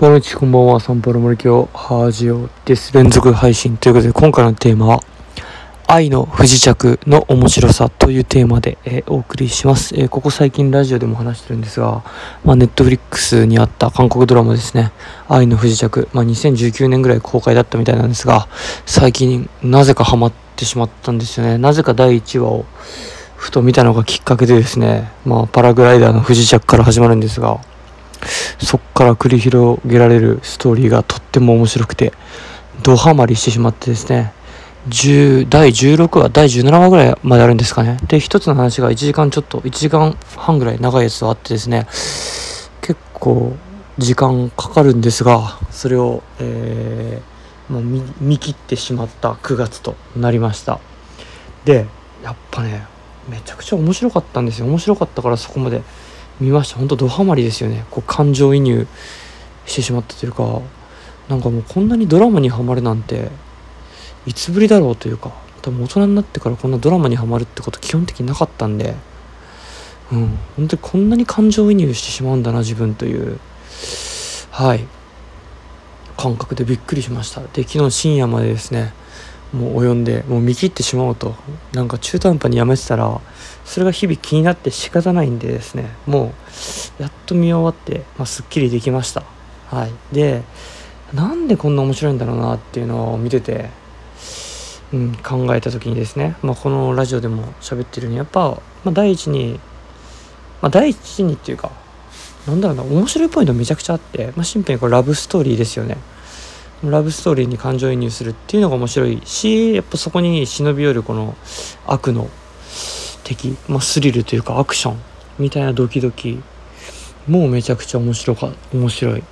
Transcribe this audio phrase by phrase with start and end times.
[0.00, 2.94] ポロチこんばんは、サンパル森京ハージオです。
[2.94, 5.02] 連続配信ということで、今回のテーマは、
[5.86, 12.02] 愛の不時着の面白さというテーマで、えー、お送りします、えー、ここ最近ラジオでも話してるんですが、
[12.46, 14.90] まあ、ネットフリックスにあった韓国ドラマですね、
[15.28, 18.48] 愛の不時着、まあ、2019年ぐらい公開だったみたいなんですが、
[18.86, 21.58] 最近なぜかハマってしまったんですよね。
[21.58, 22.64] なぜか第1話を
[23.36, 27.60] ふと見たのがきっかけでですね、まあ、パラグライダーの不時着から始まるんですが、
[28.58, 32.12] そっから繰り広げられるストーリーがとっても面白くて、
[32.82, 34.32] ドハマりしてしまってですね、
[34.88, 37.98] 10第16話、第17話ぐらいまであるんですかね。
[38.06, 41.86] で、一つの話が1時間ちょっと、1時間半ぐらい長いやつがあってですね、
[42.80, 43.56] 結構
[43.98, 50.80] 時間かかるんですが、それを、えー、もう見見切ってしまった9月となりました。
[51.64, 51.86] で、
[52.24, 52.86] やっぱね、
[53.28, 54.66] めちゃくちゃ面白かったんですよ。
[54.66, 55.82] 面白かったからそこまで
[56.40, 56.78] 見ました。
[56.78, 57.84] 本当ドハマりですよね。
[57.90, 58.86] こう感情移入
[59.66, 60.60] してしまったというか
[61.28, 63.30] なんかもうこんなにドラマにはまるなんて
[64.26, 65.32] いつぶりだろうというか
[65.62, 68.94] 多分大人になってからこんなドラマにはまるってこと基本的になかったんで
[70.10, 73.38] うん本当にこんなに感情移入してしまうんだな自分という
[74.50, 74.86] はい
[76.16, 77.40] 感覚でびっくりしました。
[77.40, 78.92] で昨日深夜までですね
[79.52, 81.34] もう及んでもう見切ってしまおうと
[81.72, 83.20] なんか中途半端にやめてたら
[83.70, 86.34] それが日々気になって仕方ないんでですねも
[86.98, 89.22] うやっと見終わって、まあ、すっきりできました。
[89.68, 89.92] はい。
[90.12, 90.42] で
[91.14, 93.70] なんでこんな面白いんだろうなっていうのを見てて、
[94.92, 99.60] うん、考えた時にですね、まあ、このラジオでも喋ってるようにやっぱ、まあ、第一に、
[100.62, 101.70] まあ、第一にっていうか
[102.48, 105.96] なんだろうな面白いポイントめちゃくちゃあって、まあ、シンプルにこれラブストーリーですよね。
[106.82, 111.36] ラブストーリーに感情移入するっていうのが面白いしやっぱそこに忍び寄るこの
[111.86, 112.28] 悪の
[113.34, 114.96] 敵、まあ、スリルというかアクション
[115.38, 116.40] みたいなドキドキ。
[117.28, 119.22] もうめちゃくちゃ面白か面白い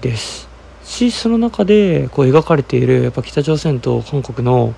[0.00, 0.48] です。
[0.84, 4.74] しその中でこう描かれているやっぱ北朝鮮と韓国の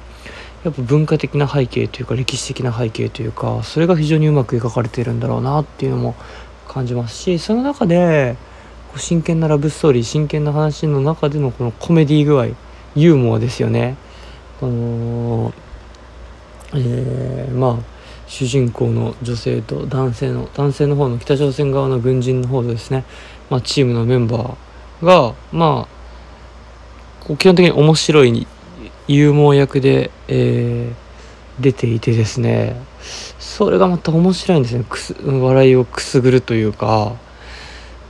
[0.62, 6.14] やっぱ文化的な背景というか歴史的な背景というかそれが非常にうまく描かれているんだろうなっていうのも
[6.68, 8.36] 感じますしその中で
[8.96, 12.46] 真剣なラブストーリー真剣な話の中でのこのコメディ具合
[12.94, 13.96] ユーモアですよね。
[14.60, 15.52] この
[16.74, 17.95] えー、まあ
[18.26, 23.04] 主人公の女性と男性の男性の方の北朝鮮側の軍人の方ですね、
[23.50, 28.46] まあ、チームのメンバーがまあ基本的に面白い
[29.08, 32.76] ユーモア役で、えー、出ていてですね
[33.38, 34.84] それがまた面白いんですね。
[34.88, 37.14] くす笑いをくすぐるというか。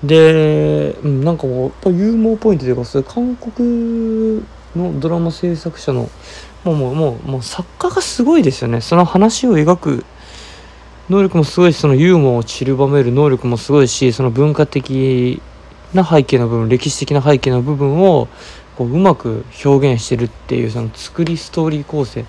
[0.03, 4.43] で、うん、なんかもうやっぱユーモアポイントというかそれ韓国
[4.77, 6.09] のドラマ制作者の
[6.65, 8.81] もうもうもうもう作家がすごいですよね。
[8.81, 10.05] その話を描く
[11.09, 15.41] 能力もすごいしそのユーモアを散りばめる能力もすごいしその文化的
[15.95, 18.29] な背景の部分歴史的な背景の部分を
[18.77, 22.25] こううまく表現してるっていうその作りストーリー構成、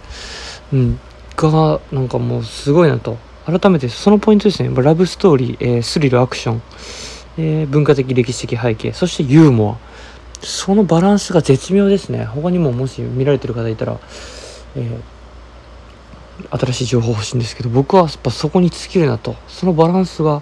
[0.72, 1.00] うん、
[1.35, 3.18] がなんかもうすごいなと。
[3.46, 4.69] 改めてそのポイントですね。
[4.75, 6.62] ラブストーリー、えー、スリルアクション
[7.38, 9.87] えー、文化的歴史的背景そしてユーモア。
[10.42, 12.25] そのバランスが絶妙ですね。
[12.25, 14.00] 他にももし見られてる方いたら、
[14.75, 19.36] えー、新しい情報欲しいんですけど僕はやっぱそこに尽きるなと。
[19.47, 20.42] そのバランスが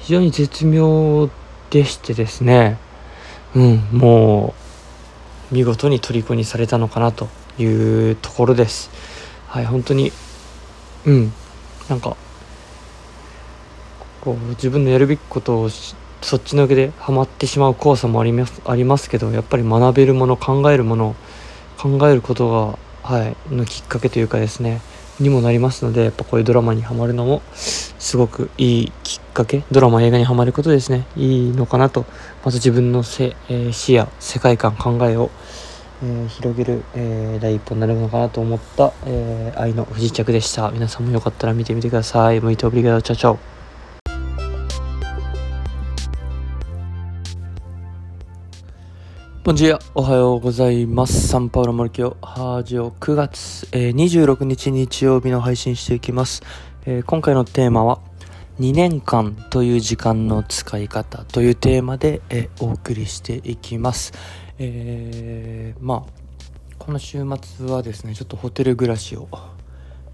[0.00, 1.28] 非常に絶妙
[1.70, 2.78] でしてですね。
[3.54, 4.54] うんも
[5.50, 7.64] う見事に虜にされたのかなとい
[8.10, 8.90] うところです。
[9.48, 10.12] はい本当に
[11.04, 11.32] うん
[11.88, 12.16] なんか
[14.20, 15.70] こう自分のやるべきことを
[16.22, 21.14] そっちのけでハマってしまう怖さもありますありますけどやっぱり学べるもの考えるもの
[21.78, 24.80] 考えることが、はい、のきっかけというかですね
[25.20, 32.04] にもなりますのでやっぱこういうドラマにはまるのもすごくいいきっかけドラマ映画にはまることですねいいのかなと
[32.44, 35.30] まず自分のせ、えー、視野世界観考えを、
[36.02, 40.70] えー、広げる、えー、第一歩になるのかなと思った、え愛の不時着でした。
[40.70, 42.40] 皆さんもよかったら見てみてください。
[42.40, 43.55] ムイトオブリガードチャチャ
[49.46, 51.28] ボンジア、おはようございます。
[51.28, 56.42] サンパウロモルキオ、ハージオ、9月、えー、26日日曜日の配信していきます。
[56.84, 58.00] えー、今回のテーマは、
[58.58, 64.14] 2年間という時間の使い方というテーマで、えー、お送りしていきます。
[64.58, 69.28] えー、まあ、この週末はですね、ちょっとホテル暮らしを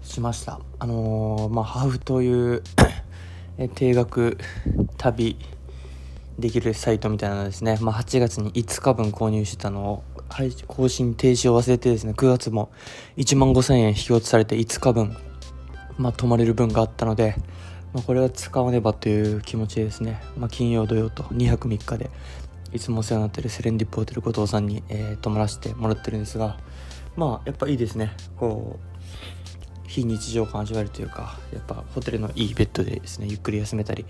[0.03, 0.59] しました。
[0.77, 2.61] あのまあ、ハーフという
[3.73, 4.37] 定額
[4.99, 5.37] 旅、
[6.39, 10.03] できるサイトみたいなのですね、まあ、8月に5日分購入してたのを
[10.67, 12.71] 更新停止を忘れてですね9月も
[13.17, 15.15] 1万5000円引き落とされて5日分、
[15.97, 17.35] まあ、泊まれる分があったので、
[17.93, 22.09] まあ、これは使わねばという気持ちですね、まあ、金曜土曜と2泊3日で
[22.71, 26.57] いつもお世話になってるセレンディップホテル後藤さんに、えー、泊まらせてもらってるんですが
[27.15, 28.15] まあやっぱいいですね。
[28.37, 28.92] こう
[29.93, 34.05] 非日常感味わえるというかやっぱホテルのいいベッドでですねゆっくり休めたり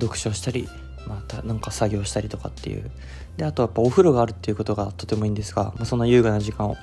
[0.00, 0.68] 読書したり
[1.06, 2.90] またなんか作業したりとかっていう。
[3.36, 6.76] であとやっぱお風呂があるっていうことがとてもいいんですが、まあ、そんな優雅な時間を、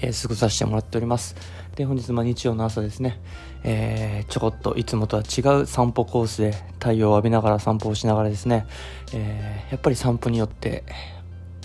[0.00, 1.36] えー、過ごさせてもらっております。
[1.76, 3.20] で本日も日曜の朝ですね、
[3.64, 8.66] えー、ちょこっといつもとは違う散歩コースで太陽を浴びながら散歩をしながらですね、
[9.12, 10.84] えー、やっぱり散歩によって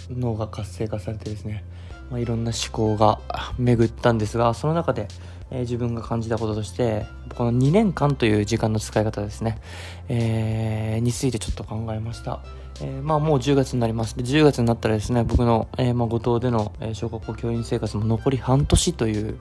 [0.09, 1.63] 脳が活性化されてですね、
[2.09, 3.19] まあ、いろんな思考が
[3.57, 5.07] 巡ったんですがその中で
[5.51, 9.59] えー、自分が感じたこととして、この2年間という時間の使い方ですね、
[10.07, 12.41] えー、についてちょっと考えました。
[12.81, 14.15] えー、まあもう10月になります。
[14.15, 19.37] で、10月になったらですね、僕の、えー、まあ五島での、えー、小学校教員生活も残り半年という、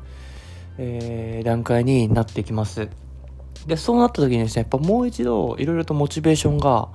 [0.79, 2.89] え、段階になってきます。
[3.67, 6.89] で、そうなった時にですね、やっぱもう一度いろいろとモチベーションが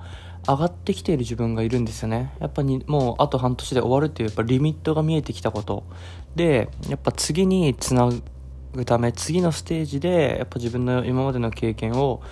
[0.46, 2.34] 上がってきている自分がいるんですよね。
[2.40, 5.84] やっぱりもうあと半年で終わるっていうやっぱリミットが見えてきたこと。
[6.36, 8.10] で、やっぱ次につな
[8.74, 12.22] ぐため次のステージでやっぱ自分の今までの経験を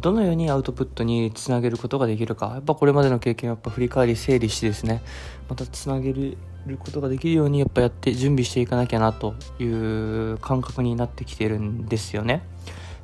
[0.00, 5.02] どのようにアウトプットにつなげることができるかやっぱこれまでの経験をやっぱ振り返り整理してですね
[5.48, 6.38] またつなげる
[6.78, 12.42] ことができるようにやっぱやって準備していかなきゃなという感覚になってきてるんですよね。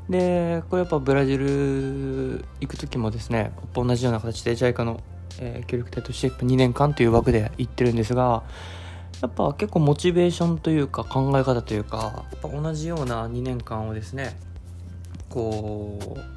[0.09, 5.01] でこれやっぱブラジル行く時もですね同じような形で JICA の、
[5.41, 8.45] えー、協力隊として2年間という枠で行ってるんですが
[9.23, 14.37] やっぱ結構モチベーションというか考え方というかやっぱ同じような2年間をですね
[15.29, 16.37] こう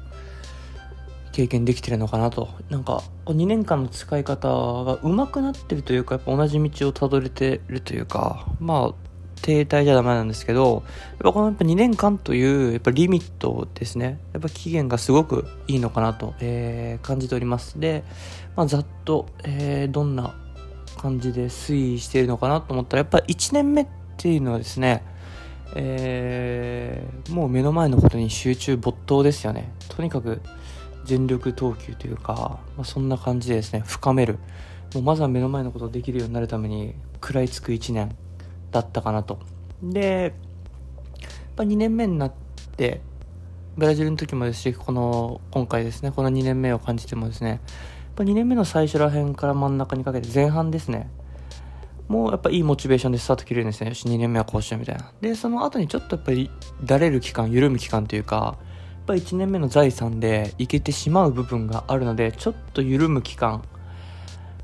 [1.32, 2.48] 経験できてるのかなと。
[2.70, 9.09] なんか2年間の使い方が上手くなってるというかやっぱ同じ道をたどれてるというかまあ
[9.42, 14.18] 停滞じゃダメなんですけどやっぱこのやっぱ2年間というやっぱリミットですね。
[14.32, 17.80] やっぱ期限がすごくいいのかなと、えー、感じております。
[17.80, 18.04] で、
[18.56, 20.34] まあ、ざっと、えー、どんな
[20.98, 25.02] 感じで推移しているのかなと思ったらやっぱ1年目っていうのはですね
[25.74, 29.72] えー、もう目の前のことに集中没頭ですよね。
[29.88, 30.40] とにかく
[31.04, 34.38] 全力投球というか、まあ、そんな感じでですね深める。
[34.94, 38.16] もうまずは目の前のことをできるようになるために食らいつく1年。
[38.70, 39.38] だったかなと。
[39.82, 40.34] で
[41.20, 42.32] やっぱ2年目になっ
[42.76, 43.00] て
[43.76, 47.60] ブラジルの時もですしこの今回ですねこの2年目を感じてもですね
[48.20, 51.08] ぱ2年目の最初ら辺から真ん中にかけて前半ですね
[52.08, 55.12] もうやっぱいいモチベーションでスタート切れるんですねよし2年目はこうしようみたいな。
[55.20, 56.50] でその後にちょっとやっぱり
[56.84, 63.62] だれる期間緩む期間というかやっぱ1年目の財産でいけてしまう部分があるのでちょっと緩む期間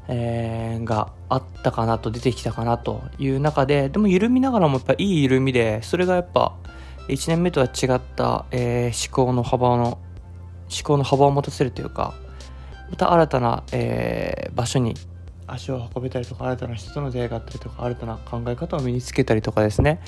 [0.09, 6.55] えー、があったかなと出てきたかなという中ででも緩みながらもやっぱいい緩みでそれがやっぱ
[7.09, 9.99] 1年目とは違った、えー、思考の幅の思
[10.85, 12.15] 考の幅を持たせるというか
[12.91, 14.95] また新たな、えー、場所に
[15.47, 20.01] 足を運べたりとか新たな人との出会いがあったりとか新たな考え方を身につけたりとかですね。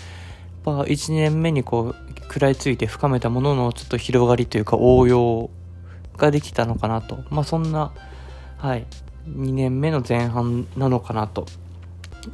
[0.64, 5.50] やっぱ1年目にこう食らいついて深めたもののちょっと広がりというか応用
[6.16, 7.18] ができたのかなと。
[7.30, 7.92] まあそんな
[8.58, 8.86] はい。
[9.36, 11.46] 2年目の前半なのかなと。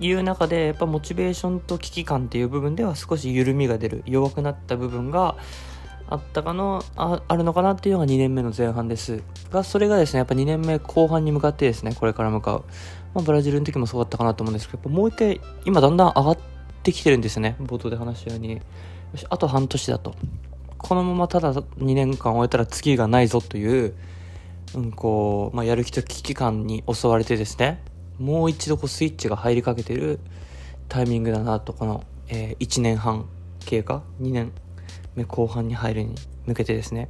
[0.01, 5.37] いう中でやっぱモチベーションと危機感っていう部分では少し緩みが出る弱くなった部分が
[6.09, 9.23] あったかのああるのかなっていうのが2年目の前半です。
[9.51, 12.65] がそれがですねやっぱ2年目後半に向かってですねこれから向かう、
[13.15, 16.39] まあ、ブラジルの時もそうだったかなと思うんですけどもう一回今だんだん上がっ
[16.83, 18.55] てきてるんですね冒頭で話したように。
[18.55, 18.61] よ
[19.17, 20.15] しあと半年だと。
[20.77, 23.95] このままただ2年間終えたら次がないぞという、
[24.75, 27.83] うん、こう、まあ、やる気と危機感に襲われてですね
[28.19, 30.21] もう一度こうスイッチが入りかけてる
[30.89, 33.27] タイミングだなとこの、えー、1年半
[33.65, 34.53] 経過2年
[35.17, 36.15] 目後半に入るに
[36.47, 37.09] 向けてですね、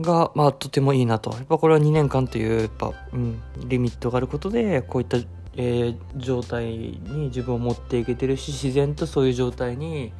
[0.00, 1.30] が、まあ、とてもいいなと。
[1.30, 5.18] やっぱこれは2年間という、やっぱ、うん、リミットがあることで、こういった、
[5.56, 10.12] えー、状態に自分を持っていけてるし、自然とそういう状態に、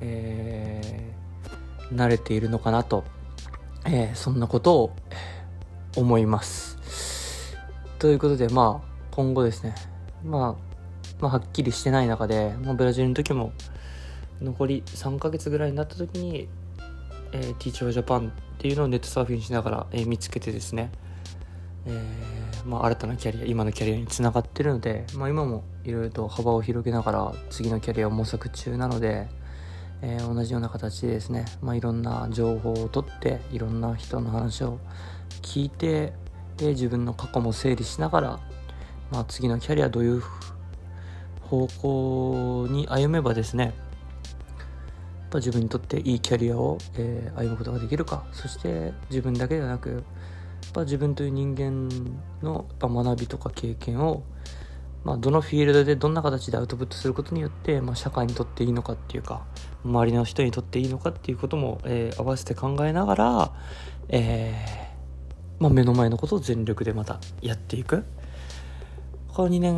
[0.00, 3.04] えー、慣れているのかなと、
[3.88, 4.96] えー、そんなことを
[5.96, 7.56] 思います。
[7.98, 9.74] ということで、まあ、今後ですね、
[10.24, 10.66] まあ、
[11.20, 13.52] まあ、はっきりしてない中で、まあ、ブラジルの時も、
[14.42, 16.48] 残り3ヶ月ぐらいになった時に、
[17.32, 20.90] えー、ティーチャージャパンっていうのをネットサーフィンしながら、えー、見つけてですね、
[21.86, 29.28] えー、まあ、新たなキャリア今のキャリアにつながってるので、まあ、今もいろいろと幅を広げながら次のキャリアを模索中なので、
[30.02, 34.78] えー、同じような形でですね、まあ、いろんな情報を取っていろんな人の話を
[35.42, 36.12] 聞いて
[36.56, 38.40] で自分の過去も整理しながら、
[39.10, 40.22] まあ、次のキャリアどういう
[41.42, 43.74] 方向に歩めばですね
[45.36, 50.02] ぱ自分にとっていいキャリアを、えー、歩むことができるかそして自分だけではなくやっ
[50.72, 51.88] ぱ自分という人間
[52.42, 54.24] のやっぱ学びとか経験を、
[55.06, 59.46] まあ、どのフィールドでどんな形でアウトプットすることによって、まあ、社会にとっていいのかっていうか
[59.84, 63.52] 周りの人にとっていいのかっていうことも、えー、合わせて考えながら、
[64.08, 68.04] えーまあ、目の前のことを全力でまたやっていく。
[69.28, 69.76] この2年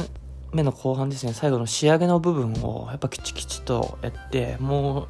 [0.54, 5.06] 目の後半ですね最後の仕上げの部分をやっぱきちきちとやってもう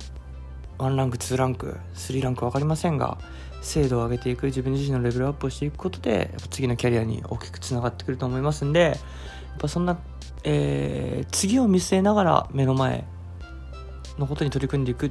[0.78, 3.18] 1ランク2ランク3ランク分かりませんが
[3.62, 8.96] 精度を上げていく自分自身のレベルアップをしていくことで次のキャリアに大きくつながってくると思いますんでやっ
[9.58, 9.98] ぱそんな、
[10.44, 13.04] えー、次を見据えながら目の前
[14.18, 15.10] のことに取り組んでいくっ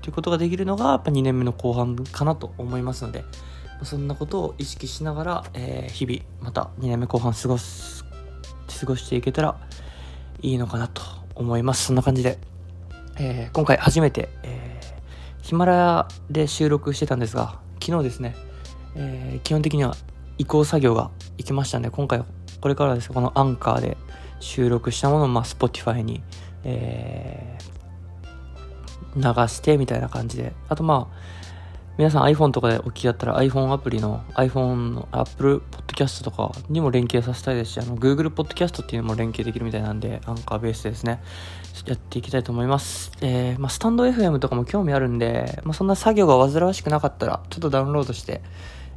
[0.00, 3.24] ていうことができるのがやっぱ2年目の後半かなと思いますので
[3.82, 8.04] そんなことを意識しながら、えー、日々また2年目後半過ごす
[8.80, 9.58] 過ごしていけたら
[10.42, 11.02] いいのかなと
[11.34, 11.86] 思います。
[11.86, 12.38] そんな感じで、
[13.18, 14.65] えー、今回初めて、えー、
[15.46, 18.34] ヒマラヤで収録してたんですが昨日ですね、
[18.96, 19.94] えー、基本的には
[20.38, 22.24] 移行作業が行きましたんで、今回、
[22.60, 23.10] これからです。
[23.10, 23.96] ね、このアンカーで
[24.40, 26.20] 収録したものを、まあ、Spotify に、
[26.64, 31.16] えー、流してみたいな感じで、あとまあ、
[31.98, 41.22] 皆さん iPhone とかでお聞きだったら iPhone アプリの iPhone の Apple Podcast とかにも連携させたいですし、あの Google Podcast っていうのも連携できるみたいなんで、アンカーベースでですね、
[41.86, 43.12] やっていきたいと思います。
[43.22, 48.42] えー、まあ、スタンド FM とかも興味あるんで、まあ、そんな作業が煩わしくなかったら、ちょっとダウンロードして、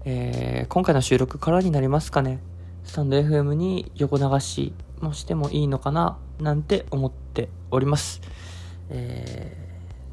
[0.03, 2.41] えー、今回の収録からになりますかね。
[2.83, 8.19] スタンド FM に横流しもしてもいいのかな、なんて思っております。
[8.89, 9.55] え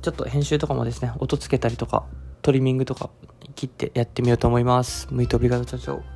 [0.00, 2.04] ー、ちょっと編集とかもですね、音つけたりとか、
[2.46, 3.10] トリミングとか
[3.56, 5.08] 切ってやってみようと思います。
[5.10, 6.15] ムイトオブリガード社長